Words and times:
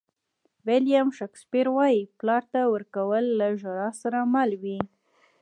ویلیام 0.67 1.09
شکسپیر 1.17 1.67
وایي 1.75 2.01
پلار 2.19 2.43
ته 2.51 2.59
ورکول 2.73 3.25
له 3.39 3.47
ژړا 3.61 3.89
سره 4.01 4.19
مل 4.33 4.51
وي. 4.63 4.79